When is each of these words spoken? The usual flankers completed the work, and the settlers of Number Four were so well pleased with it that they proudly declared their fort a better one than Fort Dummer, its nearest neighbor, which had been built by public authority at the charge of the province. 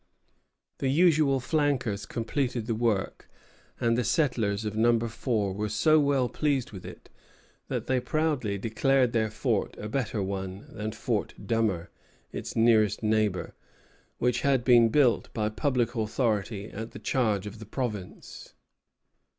The 0.79 0.89
usual 0.89 1.39
flankers 1.39 2.07
completed 2.07 2.65
the 2.65 2.73
work, 2.73 3.29
and 3.79 3.95
the 3.95 4.03
settlers 4.03 4.65
of 4.65 4.75
Number 4.75 5.07
Four 5.07 5.53
were 5.53 5.69
so 5.69 5.99
well 5.99 6.27
pleased 6.27 6.71
with 6.71 6.87
it 6.87 7.07
that 7.67 7.85
they 7.85 7.99
proudly 7.99 8.57
declared 8.57 9.13
their 9.13 9.29
fort 9.29 9.75
a 9.77 9.87
better 9.87 10.23
one 10.23 10.65
than 10.69 10.91
Fort 10.93 11.35
Dummer, 11.45 11.91
its 12.31 12.55
nearest 12.55 13.03
neighbor, 13.03 13.53
which 14.17 14.41
had 14.41 14.63
been 14.63 14.89
built 14.89 15.31
by 15.35 15.49
public 15.49 15.95
authority 15.95 16.71
at 16.71 16.93
the 16.93 16.97
charge 16.99 17.45
of 17.45 17.59
the 17.59 17.65
province. 17.67 18.55